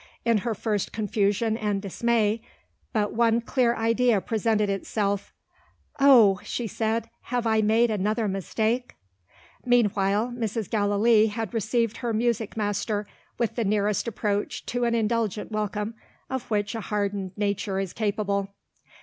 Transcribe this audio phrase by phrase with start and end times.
[0.25, 2.41] In her first confusion and dismay,
[2.91, 5.31] but one clear idea presented itself.
[5.99, 8.95] "Oh!" she said, "have I made another mistake?"
[9.63, 10.71] Meanwhile, Mrs.
[10.71, 13.05] Gallilee had received her music master
[13.37, 15.93] with the nearest approach to an indulgent welcome,
[16.31, 18.49] of which a hardened nature is capable.